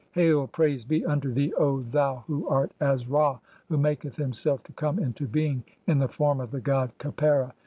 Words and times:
Hail, 0.13 0.47
praise 0.47 0.83
be 0.83 1.05
unto 1.05 1.31
thee, 1.31 1.53
O 1.59 1.79
"thou 1.81 2.23
who 2.25 2.47
art 2.47 2.71
as 2.79 3.07
Ra 3.07 3.37
who 3.69 3.77
maketh 3.77 4.15
himself 4.15 4.63
to 4.63 4.71
come 4.71 4.97
into 4.97 5.27
being 5.27 5.61
"(10) 5.85 5.91
in 5.93 5.99
the 5.99 6.07
form 6.07 6.39
of 6.39 6.49
the 6.49 6.59
god 6.59 6.91
Khepera. 6.97 7.53